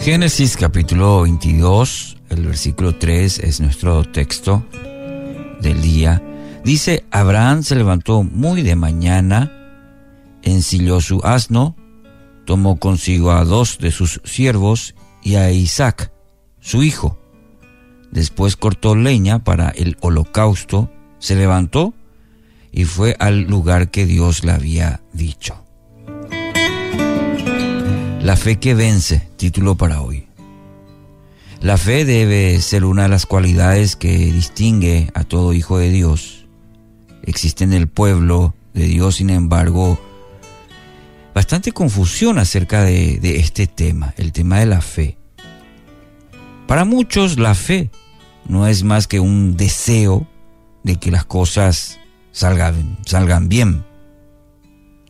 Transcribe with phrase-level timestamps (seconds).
[0.00, 4.64] Génesis capítulo 22, el versículo 3 es nuestro texto
[5.60, 6.22] del día.
[6.64, 9.52] Dice, Abraham se levantó muy de mañana,
[10.42, 11.76] ensilló su asno,
[12.46, 16.12] tomó consigo a dos de sus siervos y a Isaac,
[16.60, 17.18] su hijo.
[18.10, 21.92] Después cortó leña para el holocausto, se levantó
[22.72, 25.67] y fue al lugar que Dios le había dicho.
[28.28, 30.28] La fe que vence, título para hoy.
[31.62, 36.44] La fe debe ser una de las cualidades que distingue a todo hijo de Dios.
[37.22, 39.98] Existe en el pueblo de Dios, sin embargo,
[41.34, 45.16] bastante confusión acerca de, este tema, el tema de la fe.
[46.66, 47.90] Para muchos la fe
[48.46, 50.28] no es más que un deseo
[50.82, 51.98] de que las cosas
[52.32, 53.86] salgan, salgan bien.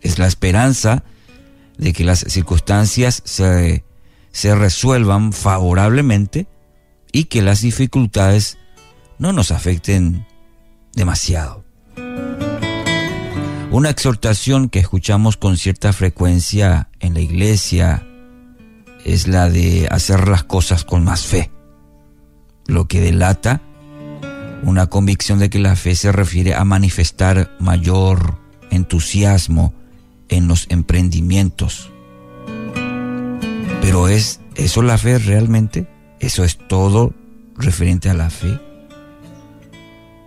[0.02, 1.17] Es la esperanza de
[1.78, 3.84] que las circunstancias se,
[4.32, 6.48] se resuelvan favorablemente
[7.12, 8.58] y que las dificultades
[9.18, 10.26] no nos afecten
[10.94, 11.64] demasiado.
[13.70, 18.06] Una exhortación que escuchamos con cierta frecuencia en la iglesia
[19.04, 21.50] es la de hacer las cosas con más fe,
[22.66, 23.62] lo que delata
[24.62, 28.38] una convicción de que la fe se refiere a manifestar mayor
[28.70, 29.74] entusiasmo
[30.28, 31.90] en los emprendimientos.
[33.80, 35.86] Pero es eso la fe realmente?
[36.20, 37.14] ¿Eso es todo
[37.56, 38.58] referente a la fe?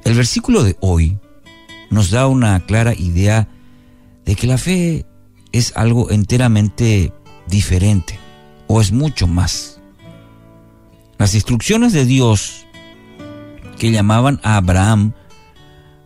[0.03, 1.17] El versículo de hoy
[1.89, 3.47] nos da una clara idea
[4.25, 5.05] de que la fe
[5.51, 7.13] es algo enteramente
[7.47, 8.17] diferente
[8.67, 9.79] o es mucho más.
[11.17, 12.65] Las instrucciones de Dios
[13.77, 15.13] que llamaban a Abraham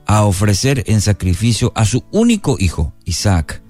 [0.07, 3.61] a ofrecer en sacrificio a su único hijo, Isaac,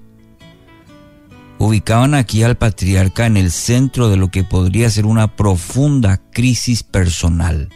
[1.58, 6.82] ubicaban aquí al patriarca en el centro de lo que podría ser una profunda crisis
[6.82, 7.70] personal.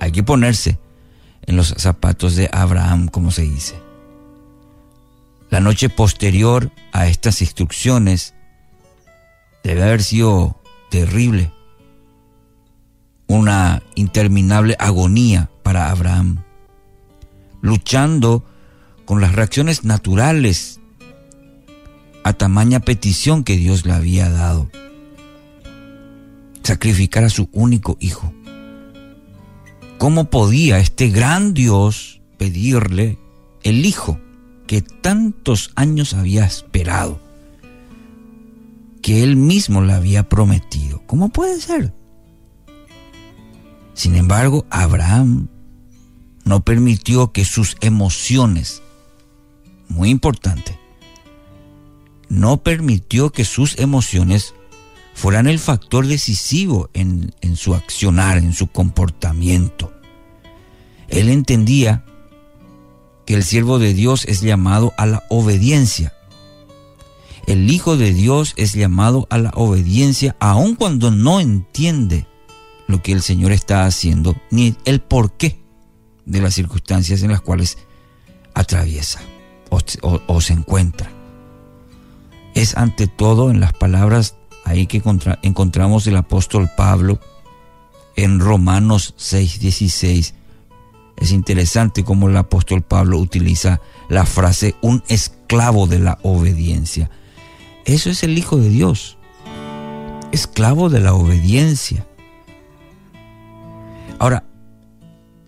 [0.00, 0.78] Hay que ponerse
[1.42, 3.74] en los zapatos de Abraham, como se dice.
[5.50, 8.34] La noche posterior a estas instrucciones
[9.62, 10.60] debe haber sido
[10.90, 11.52] terrible.
[13.26, 16.42] Una interminable agonía para Abraham,
[17.62, 18.44] luchando
[19.04, 20.80] con las reacciones naturales
[22.24, 24.70] a tamaña petición que Dios le había dado.
[26.62, 28.32] Sacrificar a su único hijo.
[29.98, 33.18] ¿Cómo podía este gran Dios pedirle
[33.62, 34.18] el hijo
[34.66, 37.20] que tantos años había esperado?
[39.02, 41.02] Que él mismo le había prometido.
[41.06, 41.92] ¿Cómo puede ser?
[43.92, 45.48] Sin embargo, Abraham
[46.44, 48.82] no permitió que sus emociones,
[49.88, 50.78] muy importante,
[52.28, 54.54] no permitió que sus emociones
[55.14, 59.92] fueran el factor decisivo en, su accionar, en su comportamiento.
[61.08, 62.04] Él entendía
[63.24, 66.12] que el siervo de Dios es llamado a la obediencia.
[67.46, 72.26] El Hijo de Dios es llamado a la obediencia aun cuando no entiende
[72.86, 75.60] lo que el Señor está haciendo ni el porqué
[76.26, 77.78] de las circunstancias en las cuales
[78.54, 79.20] atraviesa
[79.70, 81.13] o se encuentra
[82.54, 85.02] es ante todo en las palabras ahí que
[85.42, 87.18] encontramos el apóstol Pablo
[88.16, 90.34] en Romanos 6:16.
[91.16, 97.10] Es interesante cómo el apóstol Pablo utiliza la frase un esclavo de la obediencia.
[97.84, 99.18] Eso es el Hijo de Dios,
[100.32, 102.06] esclavo de la obediencia.
[104.18, 104.44] Ahora,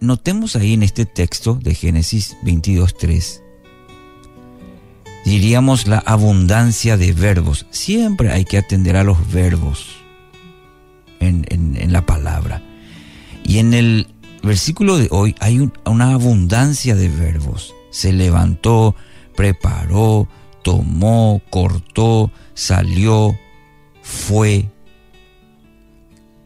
[0.00, 3.45] notemos ahí en este texto de Génesis 22.3
[5.26, 7.66] diríamos la abundancia de verbos.
[7.70, 9.96] Siempre hay que atender a los verbos
[11.18, 12.62] en, la palabra.
[13.44, 14.06] Y en el
[14.44, 17.74] versículo de hoy hay una abundancia de verbos.
[17.90, 18.94] Se levantó,
[19.34, 20.28] preparó,
[20.62, 23.36] tomó, cortó, salió,
[24.02, 24.70] fue.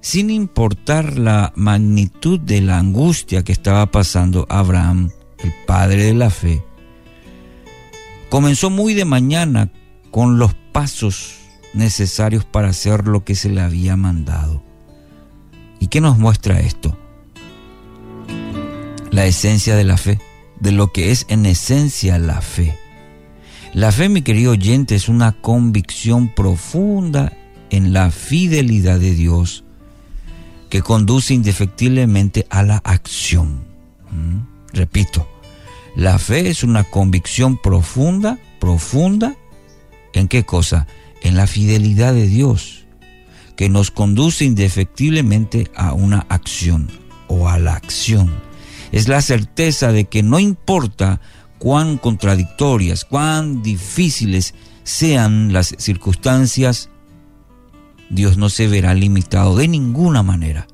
[0.00, 6.30] Sin importar la magnitud de la angustia que estaba pasando Abraham, el padre de la
[6.30, 6.62] fe,
[8.30, 9.70] Comenzó muy de mañana
[10.12, 11.34] con los pasos
[11.74, 14.62] necesarios para hacer lo que se le había mandado.
[15.80, 16.96] ¿Y qué nos muestra esto?
[19.10, 20.20] La esencia de la fe,
[20.60, 22.78] de lo que es en esencia la fe.
[23.74, 27.32] La fe, mi querido oyente, es una convicción profunda
[27.70, 29.64] en la fidelidad de Dios
[30.68, 33.64] que conduce indefectiblemente a la acción.
[34.12, 34.72] ¿Mm?
[34.72, 35.28] Repito,
[35.96, 39.36] la fe es una convicción profunda, profunda,
[40.12, 40.86] ¿en qué cosa?
[41.22, 42.86] En la fidelidad de Dios,
[43.56, 46.90] que nos conduce indefectiblemente a una acción
[47.28, 48.32] o a la acción.
[48.92, 51.20] Es la certeza de que no importa
[51.58, 56.88] cuán contradictorias, cuán difíciles sean las circunstancias,
[58.08, 60.66] Dios no se verá limitado de ninguna manera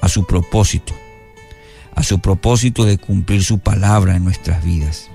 [0.00, 0.94] a su propósito,
[1.94, 5.10] a su propósito de cumplir su palabra en nuestras vidas.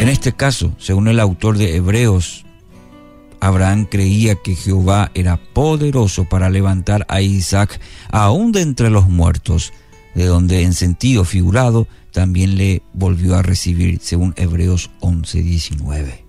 [0.00, 2.44] En este caso, según el autor de Hebreos,
[3.40, 7.80] Abraham creía que Jehová era poderoso para levantar a Isaac
[8.10, 9.72] aún de entre los muertos,
[10.14, 16.27] de donde en sentido figurado también le volvió a recibir, según Hebreos 11:19.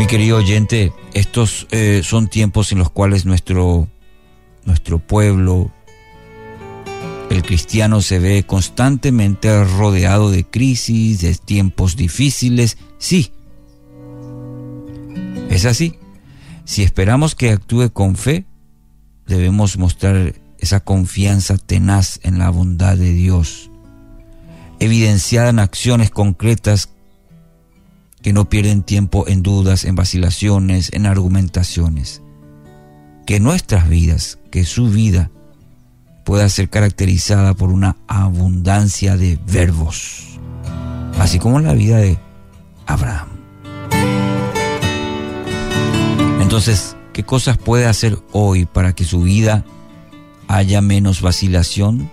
[0.00, 3.86] Mi querido oyente, estos eh, son tiempos en los cuales nuestro,
[4.64, 5.70] nuestro pueblo,
[7.28, 12.78] el cristiano, se ve constantemente rodeado de crisis, de tiempos difíciles.
[12.96, 13.30] Sí,
[15.50, 15.98] es así.
[16.64, 18.46] Si esperamos que actúe con fe,
[19.26, 23.70] debemos mostrar esa confianza tenaz en la bondad de Dios,
[24.78, 26.88] evidenciada en acciones concretas
[28.22, 32.22] que no pierden tiempo en dudas, en vacilaciones, en argumentaciones.
[33.26, 35.30] Que nuestras vidas, que su vida,
[36.24, 40.38] pueda ser caracterizada por una abundancia de verbos,
[41.18, 42.18] así como la vida de
[42.86, 43.28] Abraham.
[46.40, 49.64] Entonces, ¿qué cosas puede hacer hoy para que su vida
[50.48, 52.10] haya menos vacilación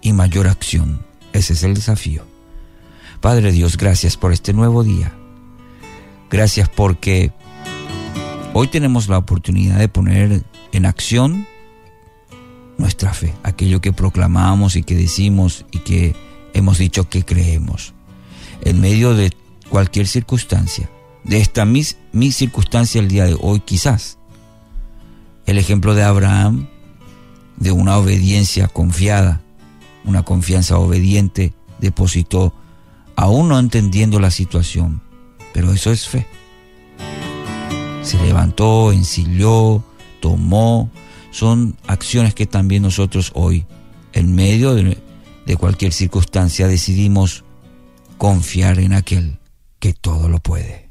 [0.00, 1.04] y mayor acción?
[1.32, 2.24] Ese es el desafío.
[3.20, 5.12] Padre Dios, gracias por este nuevo día.
[6.34, 7.30] Gracias porque
[8.54, 10.42] hoy tenemos la oportunidad de poner
[10.72, 11.46] en acción
[12.76, 16.16] nuestra fe, aquello que proclamamos y que decimos y que
[16.52, 17.94] hemos dicho que creemos.
[18.62, 19.30] En medio de
[19.68, 20.90] cualquier circunstancia,
[21.22, 24.18] de esta mis, mi circunstancia el día de hoy quizás.
[25.46, 26.66] El ejemplo de Abraham,
[27.58, 29.40] de una obediencia confiada,
[30.04, 32.52] una confianza obediente, depositó,
[33.14, 35.00] aún no entendiendo la situación,
[35.54, 36.26] pero eso es fe.
[38.02, 39.82] Se levantó, ensilló,
[40.20, 40.90] tomó.
[41.30, 43.64] Son acciones que también nosotros hoy,
[44.12, 44.98] en medio de,
[45.46, 47.44] de cualquier circunstancia, decidimos
[48.18, 49.38] confiar en aquel
[49.78, 50.83] que todo lo puede.